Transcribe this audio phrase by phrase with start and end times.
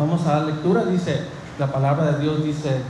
[0.00, 1.26] Vamos a dar lectura, dice,
[1.58, 2.80] la palabra de Dios dice,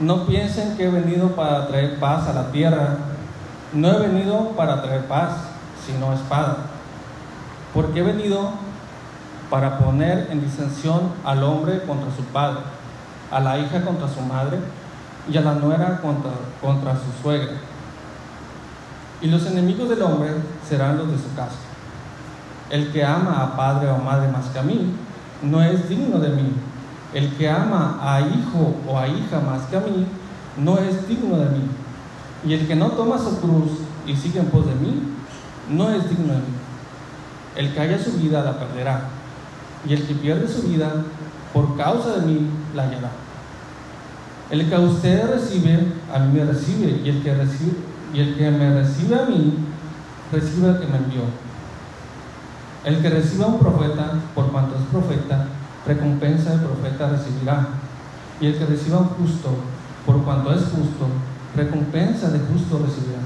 [0.00, 2.96] no piensen que he venido para traer paz a la tierra.
[3.74, 5.32] No he venido para traer paz,
[5.84, 6.56] sino espada.
[7.74, 8.52] Porque he venido
[9.50, 12.60] para poner en disensión al hombre contra su padre,
[13.30, 14.60] a la hija contra su madre
[15.30, 16.30] y a la nuera contra,
[16.62, 17.56] contra su suegra.
[19.20, 20.30] Y los enemigos del hombre
[20.66, 21.58] serán los de su casa.
[22.70, 24.94] El que ama a padre o madre más que a mí,
[25.44, 26.52] no es digno de mí.
[27.12, 30.06] El que ama a hijo o a hija más que a mí,
[30.58, 31.64] no es digno de mí.
[32.46, 33.70] Y el que no toma su cruz
[34.06, 35.02] y sigue en pos de mí,
[35.70, 36.54] no es digno de mí.
[37.56, 39.08] El que haya su vida la perderá.
[39.88, 41.04] Y el que pierde su vida
[41.52, 43.10] por causa de mí la hallará.
[44.50, 45.78] El que a usted recibe,
[46.12, 47.00] a mí me recibe.
[47.04, 47.72] Y el que, recibe,
[48.12, 49.54] y el que me recibe a mí,
[50.32, 51.43] recibe al que me envió.
[52.84, 55.46] El que reciba a un profeta, por cuanto es profeta,
[55.86, 57.68] recompensa del profeta recibirá.
[58.40, 59.50] Y el que reciba un justo,
[60.04, 61.06] por cuanto es justo,
[61.56, 63.20] recompensa de justo recibirá.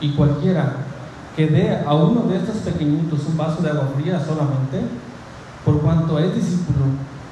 [0.00, 0.76] Y cualquiera
[1.36, 4.80] que dé a uno de estos pequeñitos un vaso de agua fría solamente,
[5.64, 6.86] por cuanto es discípulo,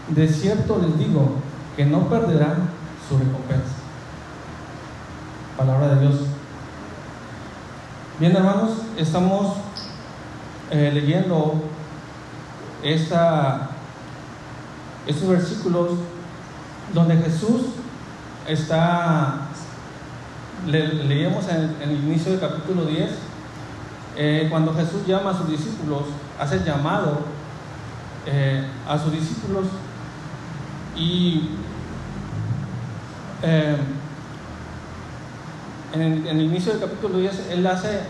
[0.09, 1.37] de cierto les digo
[1.77, 2.55] que no perderá
[3.09, 3.77] su recompensa.
[5.57, 6.15] Palabra de Dios.
[8.21, 9.55] Bien, hermanos, estamos
[10.71, 11.55] eh, leyendo
[12.83, 13.71] esta,
[15.07, 15.93] estos versículos
[16.93, 17.63] donde Jesús
[18.47, 19.49] está,
[20.67, 23.11] le, en, el inicio del capítulo 10,
[24.17, 26.03] eh, cuando Jesús llama a sus discípulos,
[26.39, 27.21] hace llamado
[28.27, 29.69] eh, a sus discípulos
[30.95, 31.51] y
[35.95, 38.01] en, el, en el inicio del capítulo 10, Él hace,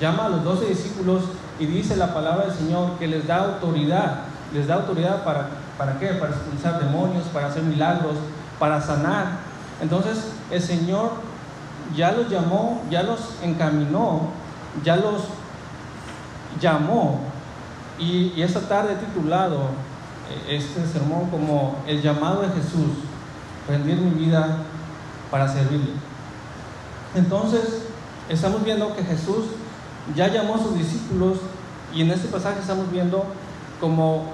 [0.00, 1.22] llama a los doce discípulos
[1.60, 4.22] y dice la palabra del Señor que les da autoridad.
[4.52, 6.08] Les da autoridad para, ¿para qué?
[6.14, 8.16] Para expulsar demonios, para hacer milagros,
[8.58, 9.26] para sanar.
[9.82, 11.10] Entonces el Señor
[11.94, 14.30] ya los llamó, ya los encaminó,
[14.82, 15.24] ya los
[16.58, 17.20] llamó.
[17.98, 19.68] Y, esta tarde titulado
[20.30, 23.04] eh, este sermón como el llamado de Jesús,
[23.68, 24.62] rendir mi vida
[25.30, 25.92] para servirle.
[27.14, 27.82] Entonces
[28.30, 29.44] estamos viendo que Jesús
[30.14, 31.38] ya llamó a sus discípulos
[31.94, 33.24] y en este pasaje estamos viendo
[33.80, 34.26] como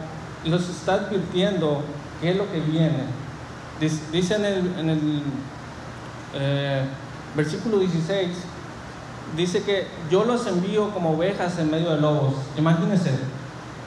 [0.45, 1.83] los está advirtiendo
[2.21, 3.05] qué es lo que viene.
[3.81, 4.45] Dice en
[4.91, 5.23] el,
[6.35, 6.85] eh,
[7.37, 8.31] versículo 16,
[9.37, 12.35] dice que yo los envío como ovejas en medio de lobos.
[12.57, 13.11] Imagínense,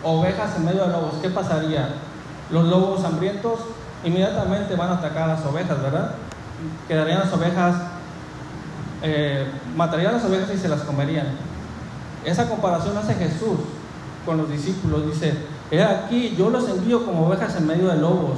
[0.04, 1.90] ovejas en medio de lobos, ¿qué pasaría?
[2.52, 3.60] Los lobos hambrientos
[4.04, 6.16] inmediatamente van a atacar a las ovejas, ¿verdad?
[6.88, 7.76] Quedarían las ovejas,
[9.02, 11.49] eh, matarían las ovejas y se las comerían.
[12.30, 13.58] Esa comparación hace Jesús
[14.24, 15.08] con los discípulos.
[15.08, 15.34] Dice,
[15.72, 18.38] he aquí, yo los envío como ovejas en medio de lobos.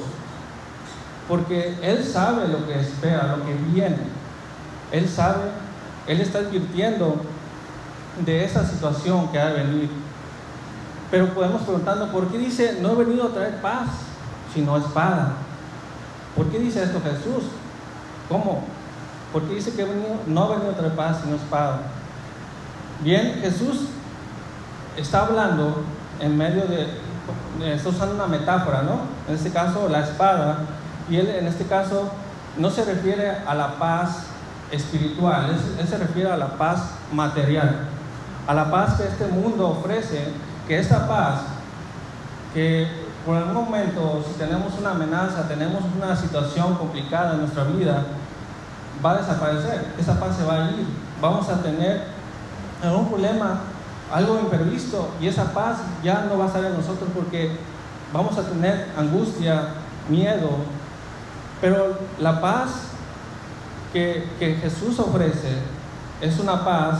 [1.27, 3.97] Porque Él sabe lo que espera, lo que viene.
[4.93, 5.51] Él sabe,
[6.07, 7.17] Él está advirtiendo
[8.25, 9.89] de esa situación que ha de venir.
[11.09, 13.89] Pero podemos preguntarnos, ¿por qué dice, no he venido a traer paz,
[14.53, 15.33] sino espada?
[16.33, 17.43] ¿Por qué dice esto Jesús?
[18.29, 18.63] ¿Cómo?
[19.33, 21.81] ¿Por qué dice que venido, no ha venido a traer paz, sino espada?
[23.03, 23.87] Bien, Jesús
[24.95, 25.83] está hablando
[26.19, 26.87] en medio de,
[27.73, 28.99] está usando una metáfora, ¿no?
[29.27, 30.59] En este caso, la espada,
[31.09, 32.11] y él en este caso
[32.57, 34.25] no se refiere a la paz
[34.71, 37.87] espiritual, él, él se refiere a la paz material,
[38.45, 40.27] a la paz que este mundo ofrece,
[40.67, 41.41] que esta paz,
[42.53, 42.87] que
[43.25, 48.03] por algún momento, si tenemos una amenaza, tenemos una situación complicada en nuestra vida,
[49.03, 50.85] va a desaparecer, esa paz se va a ir,
[51.19, 52.10] vamos a tener
[52.83, 53.61] algún problema,
[54.11, 57.57] algo imprevisto, y esa paz ya no va a estar en nosotros porque
[58.13, 59.69] vamos a tener angustia,
[60.09, 60.49] miedo,
[61.61, 62.69] pero la paz
[63.93, 65.57] que, que Jesús ofrece
[66.21, 66.99] es una paz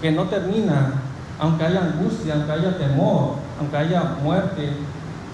[0.00, 0.92] que no termina,
[1.38, 4.72] aunque haya angustia, aunque haya temor, aunque haya muerte,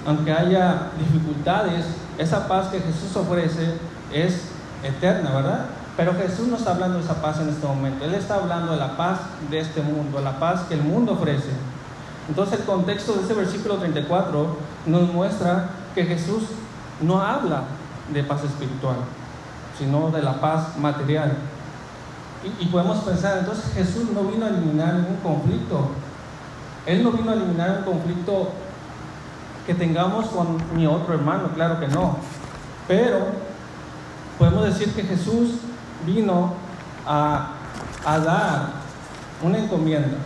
[0.07, 1.85] aunque haya dificultades,
[2.19, 3.75] esa paz que Jesús ofrece
[4.13, 4.49] es
[4.83, 5.67] eterna, ¿verdad?
[5.97, 8.79] Pero Jesús no está hablando de esa paz en este momento, Él está hablando de
[8.79, 11.51] la paz de este mundo, la paz que el mundo ofrece.
[12.29, 14.57] Entonces el contexto de este versículo 34
[14.87, 16.45] nos muestra que Jesús
[17.01, 17.65] no habla
[18.13, 18.97] de paz espiritual,
[19.79, 21.37] sino de la paz material.
[22.43, 25.91] Y, y, podemos pensar, entonces Jesús no vino a eliminar ningún conflicto.
[26.87, 28.51] Él no vino a eliminar un conflicto
[29.67, 32.19] que tengamos con mi otro hermano, claro que no.
[32.87, 33.29] Pero
[34.39, 35.53] podemos decir que Jesús
[36.05, 36.55] vino
[37.07, 37.53] a,
[38.05, 38.69] a dar
[39.43, 40.19] una encomienda.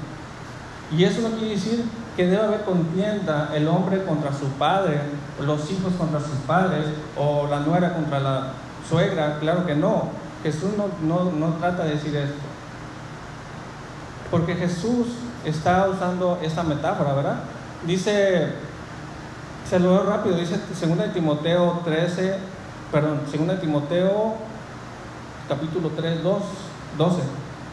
[0.97, 1.85] Y eso no quiere decir
[2.17, 5.01] que debe haber contienda el hombre contra su padre,
[5.41, 6.87] los hijos contra sus padres,
[7.17, 8.53] o la nuera contra la
[8.89, 9.39] suegra.
[9.41, 10.09] Claro que no.
[10.43, 12.39] Jesús no, no, no trata de decir esto.
[14.31, 15.07] Porque Jesús
[15.45, 17.39] está usando esta metáfora, ¿verdad?
[17.87, 18.49] Dice,
[19.69, 22.37] se lo veo rápido, dice 2 Timoteo 13,
[22.91, 24.35] perdón, 2 Timoteo
[25.49, 26.43] capítulo 3, 2,
[26.99, 27.17] 12.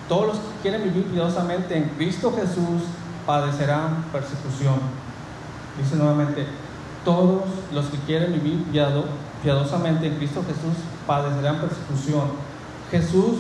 [0.07, 2.83] Todos los que quieren vivir piadosamente en Cristo Jesús
[3.25, 4.75] padecerán persecución.
[5.81, 6.45] Dice nuevamente,
[7.03, 7.43] todos
[7.73, 8.63] los que quieren vivir
[9.43, 10.75] piadosamente en Cristo Jesús
[11.05, 12.31] padecerán persecución.
[12.91, 13.39] Jesús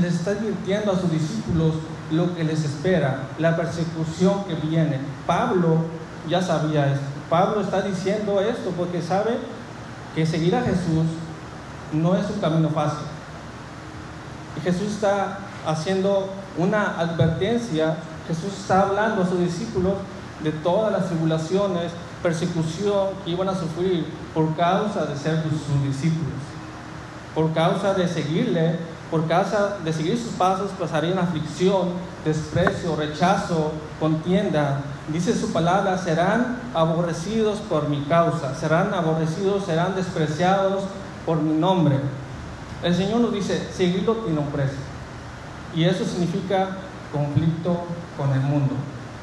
[0.00, 1.74] les está advirtiendo a sus discípulos
[2.10, 5.00] lo que les espera, la persecución que viene.
[5.26, 5.76] Pablo
[6.28, 7.06] ya sabía esto.
[7.30, 9.38] Pablo está diciendo esto porque sabe
[10.14, 11.04] que seguir a Jesús
[11.92, 13.06] no es un camino fácil.
[14.56, 17.96] Y Jesús está haciendo una advertencia,
[18.26, 19.94] Jesús está hablando a sus discípulos
[20.42, 21.92] de todas las tribulaciones,
[22.22, 26.34] persecución que iban a sufrir por causa de ser sus discípulos,
[27.34, 28.78] por causa de seguirle
[29.10, 31.88] por causa de seguir sus pasos pasarían aflicción,
[32.24, 34.82] desprecio, rechazo, contienda.
[35.10, 40.84] Dice su palabra, serán aborrecidos por mi causa, serán aborrecidos, serán despreciados
[41.24, 41.96] por mi nombre.
[42.82, 44.78] El Señor nos dice, tiene un precio.
[45.74, 46.76] Y eso significa
[47.12, 47.84] conflicto
[48.16, 48.74] con el mundo.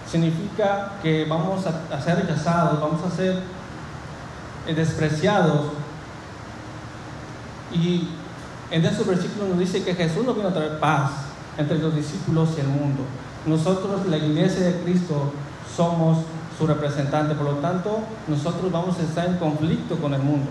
[0.09, 3.41] Significa que vamos a, ser rechazados, vamos a ser
[4.67, 5.71] eh, despreciados.
[7.73, 8.09] Y
[8.71, 11.11] en este versículo nos dice que Jesús nos vino a traer paz
[11.57, 13.03] entre los discípulos y el mundo.
[13.45, 15.31] Nosotros, la iglesia de Cristo,
[15.75, 16.19] somos
[16.57, 20.47] su representante, por lo tanto, nosotros vamos a estar en conflicto con el mundo.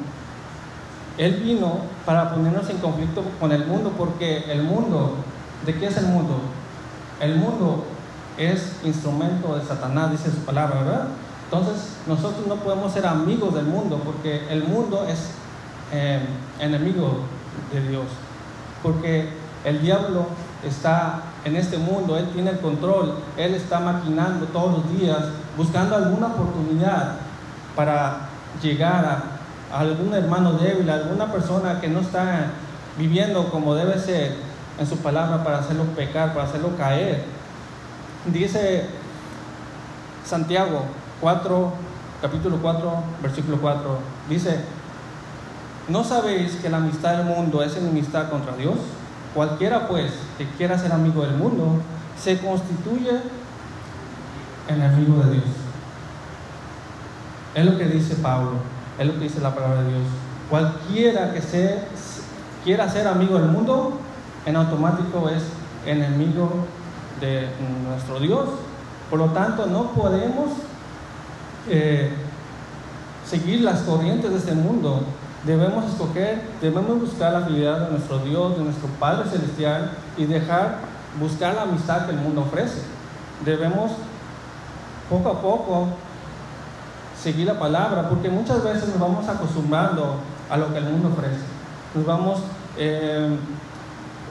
[1.16, 5.14] Él vino para ponernos en conflicto con el mundo porque el mundo,
[5.64, 6.40] ¿de qué es el mundo?
[7.20, 7.84] El mundo
[8.36, 11.08] es instrumento de Satanás, dice su palabra, ¿verdad?
[11.44, 15.30] Entonces nosotros no podemos ser amigos del mundo porque el mundo es
[15.92, 16.20] eh,
[16.58, 17.20] enemigo
[17.72, 18.06] de Dios.
[18.82, 19.28] Porque
[19.64, 20.26] el diablo
[20.64, 25.18] está en este mundo, él tiene el control, él está maquinando todos los días,
[25.56, 27.16] buscando alguna oportunidad
[27.76, 28.28] para
[28.62, 29.33] llegar a,
[29.74, 32.52] algún hermano débil, alguna persona que no está
[32.96, 34.36] viviendo como debe ser
[34.78, 37.24] en su palabra para hacerlo pecar, para hacerlo caer.
[38.26, 38.86] Dice
[40.24, 40.84] Santiago
[41.20, 41.72] 4,
[42.22, 42.92] capítulo 4,
[43.22, 43.98] versículo 4,
[44.28, 44.60] dice,
[45.88, 48.76] ¿No sabéis que la amistad del mundo es enemistad contra Dios?
[49.34, 51.82] Cualquiera pues que quiera ser amigo del mundo
[52.18, 53.20] se constituye
[54.68, 55.44] enemigo de Dios.
[57.54, 58.52] Es lo que dice Pablo,
[58.98, 60.02] es lo que dice la palabra de Dios.
[60.50, 61.40] Cualquiera que
[62.64, 63.98] quiera ser amigo del mundo,
[64.46, 65.42] en automático es
[65.86, 66.50] enemigo
[67.20, 67.48] de
[67.88, 68.48] nuestro Dios.
[69.10, 70.50] Por lo tanto, no podemos
[71.68, 72.10] eh,
[73.26, 75.04] seguir las corrientes de este mundo
[75.44, 80.78] Debemos escoger, debemos buscar la fidelidad de nuestro Dios, de nuestro Padre Celestial y dejar
[81.20, 82.80] buscar la amistad que el mundo ofrece.
[83.44, 83.92] Debemos
[85.10, 85.88] poco a poco
[87.24, 90.16] seguir la palabra, porque muchas veces nos vamos acostumbrando
[90.50, 91.40] a lo que el mundo ofrece.
[91.94, 92.40] Nos vamos,
[92.76, 93.34] eh,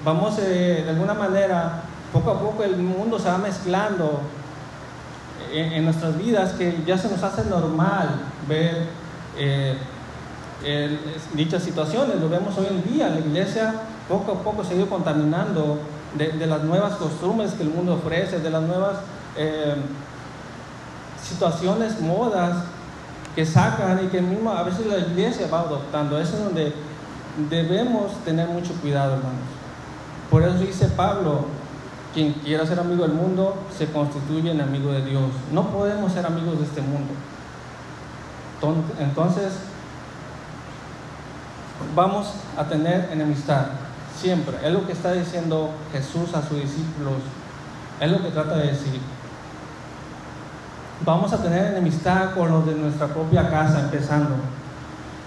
[0.06, 1.82] vamos eh, de alguna manera,
[2.14, 4.22] poco a poco el mundo se va mezclando
[5.52, 8.10] en, nuestras vidas, que ya se nos hace normal
[8.48, 8.88] ver
[9.38, 9.76] eh,
[11.34, 12.22] dichas situaciones.
[12.22, 13.74] Lo vemos hoy en día, la iglesia
[14.08, 15.80] poco a poco se ha ido contaminando
[16.16, 18.98] de, las nuevas costumbres que el mundo ofrece, de las nuevas
[19.36, 19.76] eh,
[21.24, 22.66] situaciones, modas
[23.36, 26.20] que sacan y que mismo a veces la iglesia va adoptando.
[26.20, 26.74] Eso es donde
[27.50, 29.40] debemos tener mucho cuidado, hermanos.
[30.30, 31.46] Por eso dice Pablo,
[32.14, 35.32] quien quiera ser amigo del mundo se constituye en amigo de Dios.
[35.52, 37.14] No podemos ser amigos de este mundo.
[39.00, 39.54] Entonces,
[41.96, 43.66] vamos a tener enemistad.
[44.16, 44.56] Siempre.
[44.64, 47.16] Es lo que está diciendo Jesús a sus discípulos.
[48.00, 49.02] Es lo que trata de decir.
[51.06, 54.36] Vamos a tener enemistad con los de nuestra propia casa, empezando.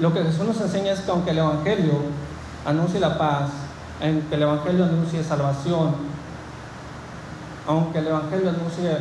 [0.00, 1.92] Lo que Jesús nos enseña es que aunque el Evangelio
[2.64, 3.50] anuncie la paz,
[4.02, 5.94] aunque el Evangelio anuncie salvación,
[7.66, 8.96] aunque el Evangelio anuncie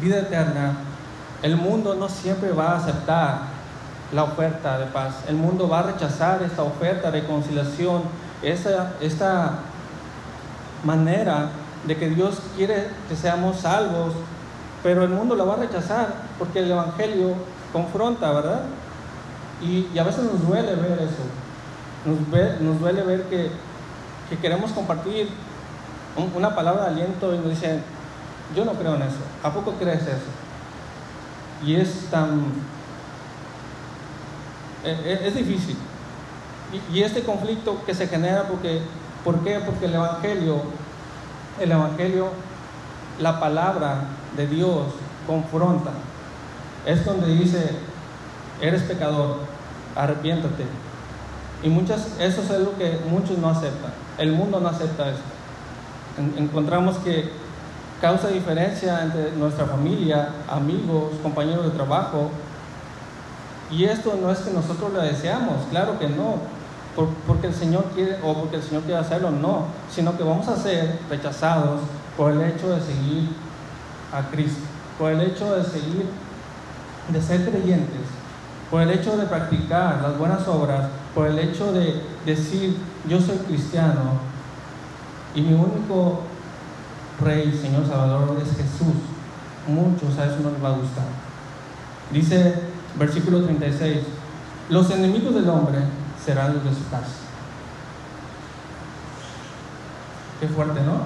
[0.00, 0.74] vida eterna,
[1.42, 3.38] el mundo no siempre va a aceptar
[4.12, 5.24] la oferta de paz.
[5.26, 8.02] El mundo va a rechazar esta oferta de reconciliación,
[8.42, 9.58] esta, esta
[10.84, 11.48] manera
[11.84, 14.12] de que Dios quiere que seamos salvos,
[14.82, 17.34] pero el mundo la va a rechazar porque el Evangelio
[17.72, 18.62] confronta, ¿verdad?
[19.62, 21.22] Y, a veces nos duele ver eso,
[22.04, 23.50] nos, duele ver que,
[24.28, 25.28] que queremos compartir
[26.34, 27.82] una palabra de aliento y nos dicen,
[28.56, 30.42] yo no creo en eso, ¿a poco crees eso?
[31.64, 32.42] y es tan...
[34.84, 35.76] e- e- es difícil.
[36.72, 38.82] Y, y este conflicto que se genera porque,
[39.24, 39.60] ¿por qué?
[39.60, 40.62] Porque el Evangelio,
[41.60, 42.30] el Evangelio,
[43.18, 44.04] la palabra
[44.36, 44.86] de Dios
[45.26, 45.90] confronta.
[46.86, 47.70] Es donde dice,
[48.60, 49.38] eres pecador,
[49.94, 50.64] arrepiéntate.
[51.62, 53.92] Y muchas, eso es algo que muchos no aceptan.
[54.18, 55.22] El mundo no acepta esto.
[56.18, 57.30] En- encontramos que
[58.00, 62.30] causa diferencia entre nuestra familia, amigos, compañeros de trabajo.
[63.70, 66.34] Y esto no es que nosotros lo deseamos, claro que no,
[66.96, 70.48] por- porque el Señor quiere o porque el Señor quiere hacerlo, no, sino que vamos
[70.48, 71.80] a ser rechazados
[72.16, 73.30] por el hecho de seguir
[74.12, 74.60] a Cristo,
[74.98, 76.06] por el hecho de seguir,
[77.08, 78.02] de ser creyentes,
[78.70, 82.76] por el hecho de practicar las buenas obras, por el hecho de decir
[83.08, 84.20] yo soy cristiano
[85.34, 86.20] y mi único
[87.20, 88.94] Rey, Señor Salvador es Jesús.
[89.66, 91.04] Muchos a eso no les va a gustar.
[92.10, 92.54] Dice
[92.96, 93.98] versículo 36,
[94.68, 95.78] los enemigos del hombre
[96.24, 97.22] serán los de su casa.
[100.40, 101.02] Qué fuerte, ¿no?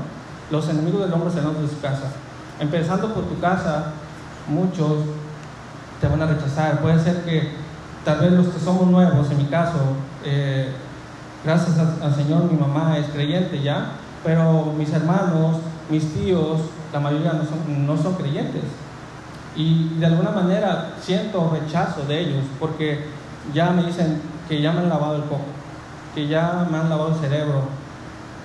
[0.51, 2.13] Los enemigos del hombre serán los de su casa.
[2.59, 3.93] Empezando por tu casa,
[4.49, 5.05] muchos
[6.01, 6.81] te van a rechazar.
[6.81, 7.51] Puede ser que
[8.05, 9.79] tal vez los que somos nuevos, en mi caso,
[10.25, 10.71] eh,
[11.45, 13.93] gracias al Señor mi mamá es creyente ya,
[14.25, 15.57] pero mis hermanos,
[15.91, 16.61] mis tíos,
[16.93, 18.65] la mayoría no son, no son creyentes.
[19.55, 23.07] Y de alguna manera siento rechazo de ellos porque
[23.55, 25.45] ya me dicen que ya me han lavado el coco,
[26.15, 27.63] que ya me han lavado el cerebro.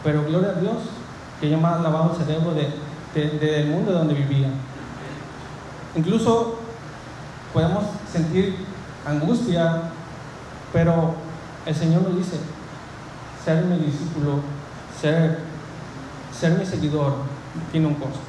[0.04, 0.78] Pero gloria a Dios
[1.40, 2.70] que ya me han lavado el cerebro de,
[3.14, 4.50] de- del mundo donde vivía.
[5.96, 6.60] Incluso
[7.54, 8.56] podemos sentir
[9.06, 9.82] angustia,
[10.72, 11.16] pero
[11.66, 12.38] el Señor nos dice,
[13.44, 14.40] ser mi discípulo,
[15.00, 15.40] ser,
[16.38, 17.14] ser mi seguidor,
[17.72, 18.20] tiene un costo.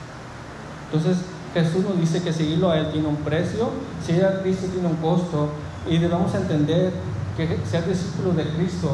[0.93, 1.19] Entonces
[1.55, 3.71] Jesús nos dice que seguirlo a Él tiene un precio,
[4.05, 5.51] seguir a Cristo tiene un costo
[5.89, 6.93] y debemos entender
[7.37, 8.89] que ser discípulos de Cristo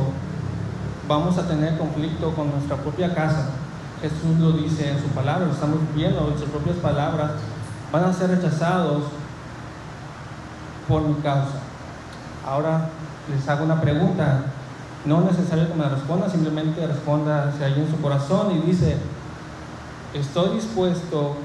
[1.09, 3.49] vamos a tener conflicto con nuestra propia casa.
[4.00, 7.33] Jesús lo dice en su palabra, lo estamos viendo en sus propias palabras,
[7.93, 9.05] van a ser rechazados
[10.87, 11.59] por mi causa.
[12.47, 12.88] Ahora
[13.28, 14.45] les hago una pregunta,
[15.05, 18.97] no es necesario que me responda, simplemente responda hacia ahí en su corazón y dice,
[20.14, 21.37] estoy dispuesto,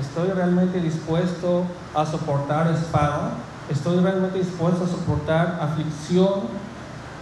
[0.00, 3.32] estoy realmente dispuesto a soportar espada,
[3.70, 6.40] estoy realmente dispuesto a soportar aflicción,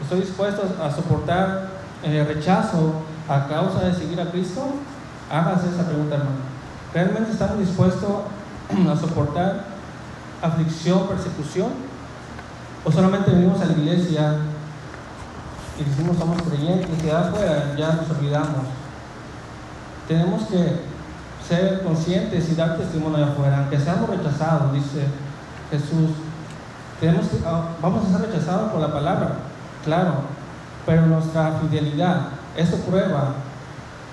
[0.00, 1.70] estoy dispuesto a soportar
[2.04, 4.62] eh, rechazo a causa de seguir a Cristo.
[5.30, 6.36] Hágase esa pregunta, hermano.
[6.94, 8.10] ¿Realmente estamos dispuestos
[8.90, 9.64] a soportar
[10.42, 11.70] aflicción, persecución?
[12.84, 14.36] ¿O solamente venimos a la iglesia
[15.78, 18.66] y decimos somos creyentes y de afuera ya nos olvidamos?
[20.06, 20.80] Tenemos que
[21.46, 25.06] ser conscientes y dar testimonio de afuera, aunque seamos rechazados, dice
[25.70, 26.10] Jesús.
[27.00, 29.36] Tenemos ah, vamos a ser rechazados por la palabra,
[29.84, 30.14] claro,
[30.86, 33.34] pero nuestra fidelidad, esto prueba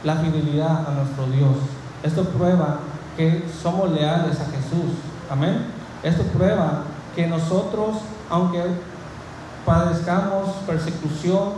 [0.03, 1.57] la fidelidad a nuestro Dios.
[2.03, 2.79] Esto prueba
[3.15, 4.97] que somos leales a Jesús.
[5.29, 5.65] Amén.
[6.03, 6.83] Esto prueba
[7.15, 7.97] que nosotros,
[8.29, 8.61] aunque
[9.65, 11.53] padezcamos persecución,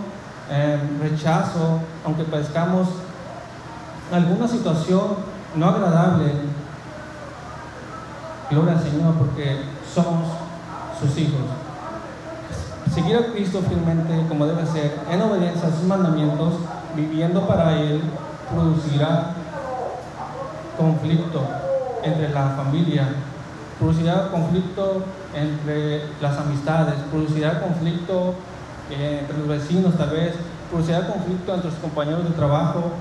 [0.49, 2.87] eh, rechazo, aunque padezcamos
[4.11, 6.33] alguna situación no agradable,
[8.51, 9.61] gloria al Señor porque
[9.91, 10.27] somos
[10.99, 11.41] sus hijos.
[12.93, 16.53] Seguir a Cristo fielmente como debe ser, en obediencia a sus mandamientos,
[16.95, 18.01] viviendo para Él,
[18.51, 19.33] producirá
[20.77, 21.47] conflicto
[22.03, 23.07] entre la familia,
[23.79, 28.35] producirá conflicto entre las amistades, producirá conflicto
[28.91, 30.35] eh, entre los vecinos tal vez,
[30.69, 32.91] producirá conflicto entre los compañeros de trabajo,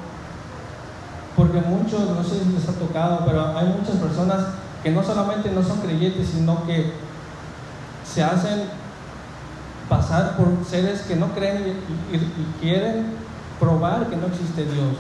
[1.37, 4.47] porque muchos, no sé si les ha tocado, pero hay muchas personas
[4.83, 6.93] que no solamente no son creyentes, sino que
[8.05, 8.65] se hacen
[9.89, 11.77] pasar por seres que no creen
[12.13, 13.07] y, quieren
[13.59, 14.97] probar que no existe Dios.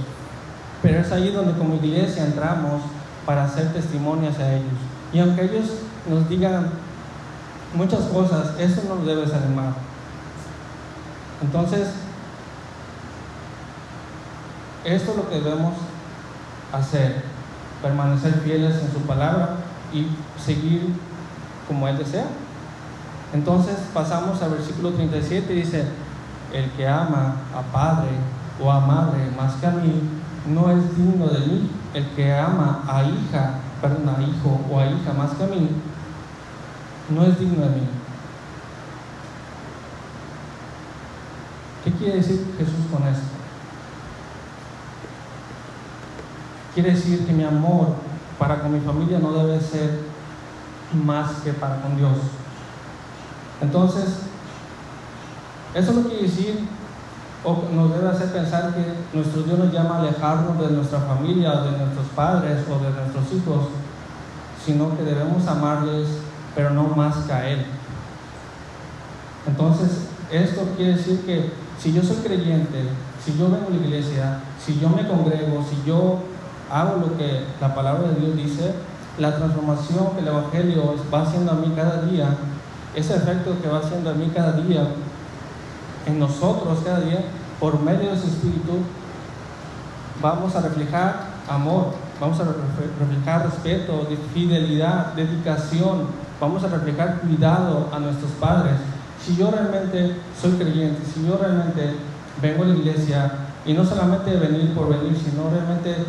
[0.82, 2.82] Pero es ahí donde como iglesia entramos
[3.24, 4.78] para hacer testimonios a ellos.
[5.12, 5.70] Y aunque ellos
[6.08, 6.70] nos digan
[7.74, 9.74] muchas cosas, eso no nos debe desanimar.
[11.42, 11.88] Entonces,
[14.84, 15.74] esto es lo que debemos
[16.72, 17.22] hacer,
[17.82, 19.56] permanecer fieles en su palabra
[19.92, 20.08] y
[20.42, 20.92] seguir
[21.66, 22.26] como Él desea.
[23.32, 25.84] Entonces pasamos al versículo 37 y dice,
[26.52, 28.10] el que ama a padre
[28.60, 30.02] o a madre más que a mí,
[30.46, 31.70] no es digno de mí.
[31.94, 35.68] El que ama a hija, perdón, a hijo o a hija más que a mí,
[37.08, 37.88] no es digno de mí.
[41.84, 43.26] ¿Qué quiere decir Jesús con esto?
[46.72, 47.94] Quiere decir que mi amor
[48.38, 50.00] para con mi familia no debe ser
[50.92, 52.18] más que para con Dios.
[53.60, 54.20] Entonces,
[55.74, 56.66] eso no quiere decir
[57.44, 61.50] o nos debe hacer pensar que nuestro Dios nos llama a alejarnos de nuestra familia,
[61.60, 63.68] de nuestros padres o de nuestros hijos,
[64.64, 66.08] sino que debemos amarles,
[66.54, 67.66] pero no más que a Él.
[69.46, 72.88] Entonces, esto quiere decir que si yo soy creyente,
[73.22, 76.20] si yo vengo a la iglesia, si yo me congrego, si yo
[76.72, 78.74] hago lo que la palabra de Dios dice,
[79.18, 82.28] la transformación que el Evangelio va haciendo a mí cada día,
[82.94, 84.88] ese efecto que va haciendo a mí cada día,
[86.06, 87.24] en nosotros cada día,
[87.60, 88.78] por medio de su Espíritu,
[90.20, 96.06] vamos a reflejar amor, vamos a reflejar respeto, fidelidad, dedicación,
[96.40, 98.74] vamos a reflejar cuidado a nuestros padres.
[99.24, 101.96] Si yo realmente soy creyente, si yo realmente
[102.42, 103.32] vengo a la iglesia
[103.64, 106.04] y no solamente venir por venir, sino realmente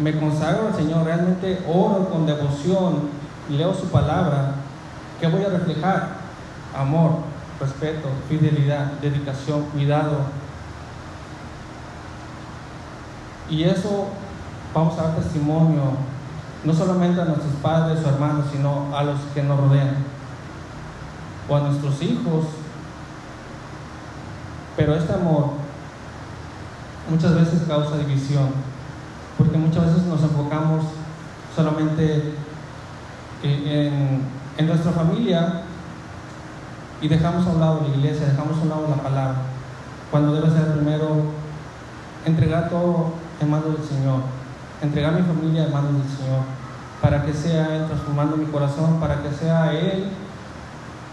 [0.00, 3.08] me consagro al Señor, realmente oro con devoción
[3.48, 4.52] y leo su palabra,
[5.20, 6.26] ¿qué voy a reflejar?
[6.76, 7.12] Amor,
[7.60, 10.18] respeto, fidelidad, dedicación, cuidado.
[13.48, 14.08] Y eso
[14.74, 15.82] vamos a dar testimonio
[16.64, 19.96] no solamente a nuestros padres o hermanos, sino a los que nos rodean,
[21.48, 22.46] o a nuestros hijos.
[24.76, 25.50] Pero este amor
[27.08, 28.48] muchas veces causa división,
[29.38, 30.86] porque muchas veces nos enfocamos
[31.54, 32.34] solamente
[33.42, 34.22] en,
[34.58, 35.65] en nuestra familia
[37.00, 39.36] y dejamos a un lado la iglesia, dejamos a un lado la palabra,
[40.10, 41.08] cuando debe ser primero
[42.24, 44.20] entregar todo en manos del Señor,
[44.82, 46.40] entregar mi familia en manos del Señor,
[47.00, 50.10] para que sea Él transformando mi corazón, para que sea Él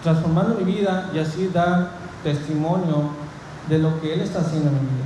[0.01, 1.91] transformando mi vida y así dar
[2.23, 3.09] testimonio
[3.67, 5.03] de lo que Él está haciendo en mi vida.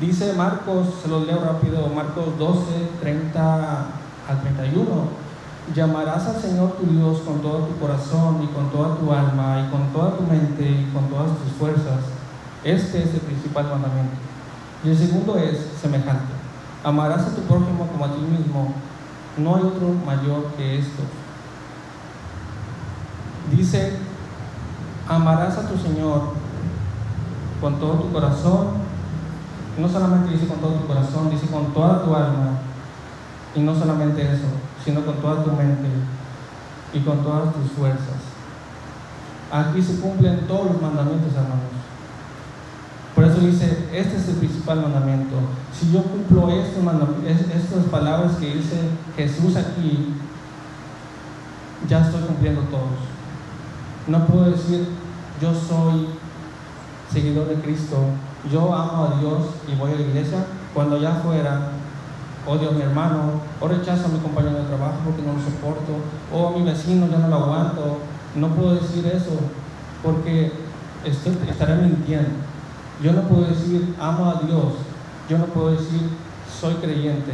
[0.00, 2.60] Dice Marcos, se los leo rápido, Marcos 12,
[3.00, 3.86] 30
[4.28, 5.17] al 31
[5.74, 9.70] llamarás al Señor tu Dios con todo tu corazón y con toda tu alma y
[9.70, 12.00] con toda tu mente y con todas tus fuerzas.
[12.64, 14.16] Este es el principal mandamiento.
[14.84, 16.32] Y el segundo es semejante.
[16.84, 18.74] Amarás a tu prójimo como a ti mismo.
[19.36, 21.02] No hay otro mayor que esto.
[23.52, 23.96] Dice,
[25.08, 26.32] amarás a tu Señor
[27.60, 28.88] con todo tu corazón.
[29.78, 32.58] No solamente dice con todo tu corazón, dice con toda tu alma.
[33.54, 34.46] Y no solamente eso,
[34.84, 35.88] sino con toda tu mente
[36.92, 38.28] y con todas tus fuerzas.
[39.50, 41.78] Aquí se cumplen todos los mandamientos, hermanos.
[43.14, 45.36] Por eso dice, este es el principal mandamiento.
[45.72, 48.76] Si yo cumplo estas palabras que dice
[49.16, 50.14] Jesús aquí,
[51.88, 52.98] ya estoy cumpliendo todos.
[54.06, 54.88] No puedo decir,
[55.40, 56.08] yo soy
[57.12, 57.96] seguidor de Cristo,
[58.52, 61.72] yo amo a Dios y voy a la iglesia, cuando ya fuera
[62.46, 65.92] odio a mi hermano, o rechazo a mi compañero de trabajo porque no lo soporto,
[66.32, 67.98] o a mi vecino ya no lo aguanto.
[68.34, 69.32] No puedo decir eso
[70.02, 70.52] porque
[71.04, 72.30] estaré mintiendo.
[73.02, 74.74] Yo no puedo decir amo a Dios,
[75.28, 76.08] yo no puedo decir
[76.60, 77.32] soy creyente,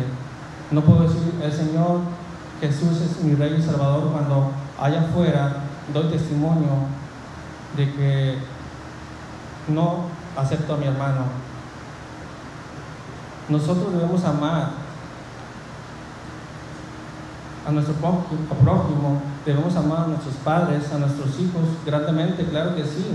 [0.70, 2.00] no puedo decir el Señor
[2.60, 5.56] Jesús es mi Rey y Salvador cuando allá afuera
[5.92, 6.88] doy testimonio
[7.76, 8.38] de que
[9.68, 10.04] no
[10.36, 11.24] acepto a mi hermano.
[13.48, 14.83] Nosotros debemos amar
[17.66, 23.14] a nuestro prójimo, debemos amar a nuestros padres, a nuestros hijos grandemente, claro que sí.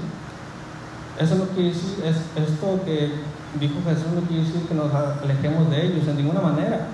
[1.19, 3.11] Eso no quiere decir, es, esto que
[3.59, 6.87] dijo Jesús no quiere decir que nos alejemos de ellos en ninguna manera.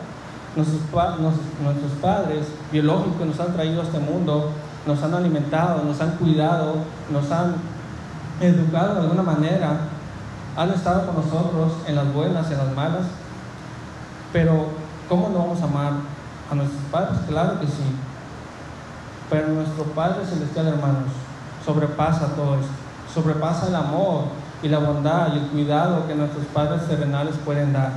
[0.55, 0.81] Nuestros,
[1.61, 4.51] nuestros padres biológicos nos han traído a este mundo,
[4.85, 6.75] nos han alimentado, nos han cuidado,
[7.11, 7.55] nos han
[8.41, 9.79] educado de alguna manera,
[10.57, 13.05] han estado con nosotros en las buenas, en las malas,
[14.33, 14.67] pero
[15.07, 16.14] ¿cómo no vamos a amar
[16.49, 17.83] a nuestros padres, claro que sí.
[19.29, 21.09] Pero nuestro Padre Celestial, hermanos,
[21.65, 22.71] sobrepasa todo esto.
[23.13, 24.25] Sobrepasa el amor
[24.61, 27.91] y la bondad y el cuidado que nuestros padres terrenales pueden dar.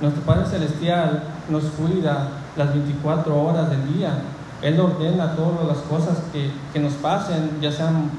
[0.00, 4.12] Nuestro Padre Celestial nos cuida las 24 horas del día.
[4.60, 8.10] Él ordena todas las cosas que, que nos pasen, ya sean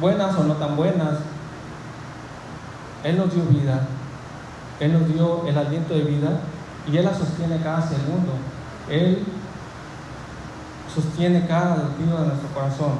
[0.00, 1.18] buenas o no tan buenas.
[3.02, 3.80] Él nos dio vida.
[4.78, 6.40] Él nos dio el aliento de vida
[6.86, 8.32] y Él la sostiene cada segundo.
[8.88, 9.24] Él
[10.94, 12.92] sostiene cada latido de nuestro corazón.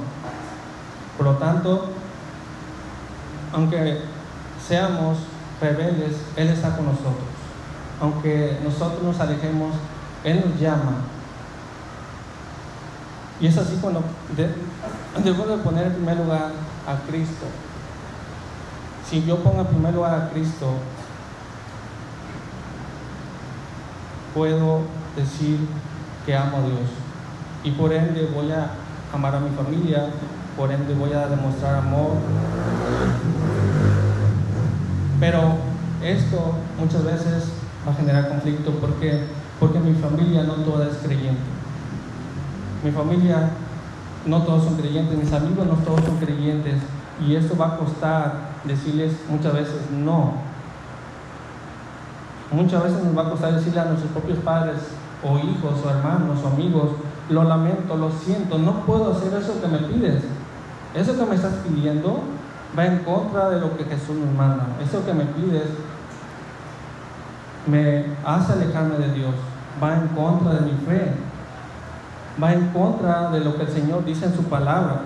[1.16, 1.90] Por lo tanto,
[3.52, 4.02] aunque
[4.66, 5.18] seamos
[5.60, 7.14] rebeldes, Él está con nosotros.
[8.00, 9.74] Aunque nosotros nos alejemos,
[10.24, 10.98] Él nos llama.
[13.40, 14.02] Y es así cuando
[15.24, 16.50] debo de poner en primer lugar
[16.86, 17.46] a Cristo.
[19.08, 20.74] Si yo pongo en primer lugar a Cristo,
[24.34, 24.82] puedo
[25.16, 25.58] decir
[26.24, 26.88] que amo a Dios.
[27.64, 28.70] y por ende voy a
[29.12, 30.10] amar a mi familia,
[30.56, 32.12] por ende voy a demostrar amor.
[35.18, 35.56] Pero
[36.02, 37.50] esto muchas veces
[37.86, 39.24] va a generar conflicto porque,
[39.58, 41.40] porque mi familia no toda es creyente.
[42.84, 43.50] Mi familia
[44.26, 46.76] no todos son creyentes, mis amigos no todos son creyentes
[47.26, 50.47] y esto va a costar decirles muchas veces no.
[52.50, 54.76] Muchas veces nos va a costar decirle a nuestros propios padres
[55.22, 56.90] o hijos o hermanos o amigos,
[57.28, 60.24] lo lamento, lo siento, no puedo hacer eso que me pides.
[60.94, 62.20] Eso que me estás pidiendo
[62.76, 64.66] va en contra de lo que Jesús nos manda.
[64.82, 65.68] Eso que me pides
[67.66, 69.34] me hace alejarme de Dios,
[69.82, 71.12] va en contra de mi fe,
[72.42, 75.02] va en contra de lo que el Señor dice en su palabra.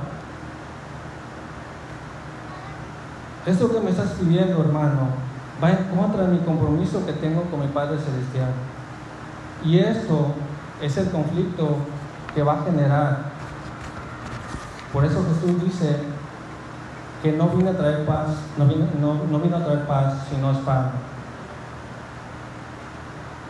[3.44, 5.21] Eso que me estás pidiendo, hermano,
[5.62, 8.50] va en contra de mi compromiso que tengo con mi Padre Celestial.
[9.64, 10.34] Y esto
[10.80, 11.76] es el conflicto
[12.34, 13.18] que va a generar.
[14.92, 15.98] Por eso Jesús dice
[17.22, 20.92] que no vino a traer paz, no vino, no, vino a traer paz, sino espada.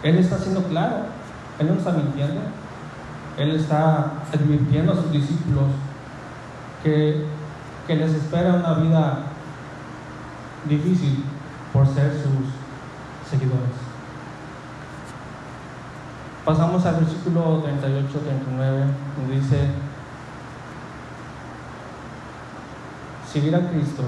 [0.02, 0.96] Él está siendo claro,
[1.58, 2.42] Él no está mintiendo,
[3.38, 5.64] Él está advirtiendo a sus discípulos
[6.82, 7.24] que,
[7.86, 9.18] que les espera una vida
[10.68, 11.24] difícil
[11.72, 13.92] por ser sus seguidores.
[16.44, 17.68] Pasamos al versículo 38-39,
[19.16, 19.68] donde dice,
[23.32, 24.02] seguir a Cristo,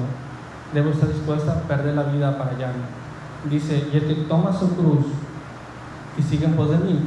[0.72, 2.82] debo estar dispuesta a perder la vida para hallarlo.
[3.48, 5.06] Dice, y el que toma su cruz
[6.18, 7.00] y sigue en pos de mí,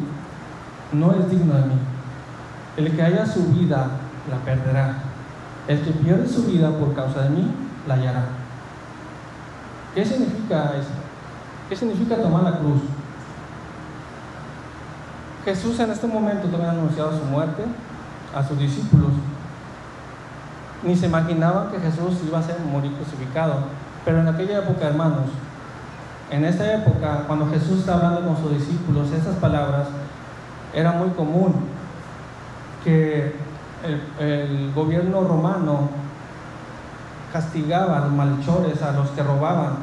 [0.93, 1.79] no es digno de mí.
[2.77, 3.87] El que haya su vida,
[4.29, 4.95] la perderá.
[5.67, 7.51] El que pierde su vida por causa de mí,
[7.87, 8.25] la hallará.
[9.97, 10.93] ¿Qué significa esto?
[11.67, 12.81] ¿Qué significa tomar la cruz?
[15.43, 17.63] Jesús en este momento también ha anunciado su muerte
[18.35, 19.13] a sus discípulos
[20.83, 23.55] ni se imaginaban que Jesús iba a ser morir crucificado.
[24.05, 25.31] Pero en aquella época, hermanos,
[26.29, 29.87] en esa época, cuando Jesús estaba hablando con sus discípulos, esas palabras,
[30.75, 31.55] era muy común
[32.83, 33.33] que
[34.19, 35.89] el, gobierno romano
[37.31, 39.73] castigaba a los malhechores, a los que robaban,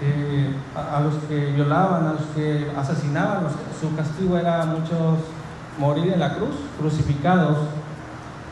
[0.00, 3.46] eh, a, los que violaban, a los que asesinaban.
[3.80, 5.18] su castigo era muchos
[5.78, 7.58] morir en la cruz, crucificados.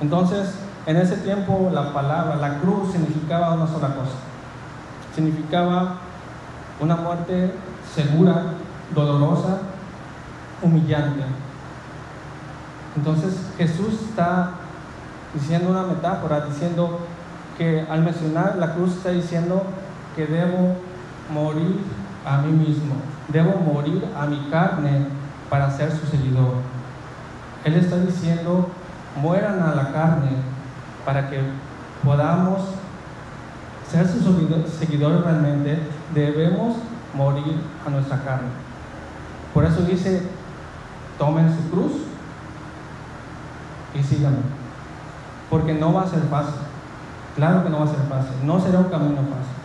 [0.01, 0.55] Entonces,
[0.87, 4.17] en ese tiempo la palabra, la cruz significaba una sola cosa.
[5.15, 5.97] Significaba
[6.81, 7.53] una muerte
[7.95, 8.43] segura,
[8.95, 9.59] dolorosa,
[10.63, 11.23] humillante.
[12.97, 14.53] Entonces Jesús está
[15.35, 17.01] diciendo una metáfora, diciendo
[17.57, 19.63] que al mencionar la cruz está diciendo
[20.15, 20.77] que debo
[21.33, 21.81] morir
[22.25, 22.95] a mí mismo,
[23.29, 25.07] debo morir a mi carne
[25.49, 26.55] para ser su seguidor.
[27.65, 28.69] Él está diciendo,
[29.21, 30.31] mueran a la carne
[31.05, 31.41] para que
[32.05, 32.63] podamos
[33.91, 34.25] ser sus
[34.79, 35.79] seguidores realmente,
[36.15, 36.77] debemos
[37.15, 38.49] morir a nuestra carne.
[39.55, 40.23] Por eso dice,
[41.19, 41.93] tomen su cruz
[43.95, 44.39] y síganme.
[45.49, 46.66] Porque no va a ser fácil.
[47.37, 48.35] Claro que no va a ser fácil.
[48.45, 49.57] No será un camino fácil.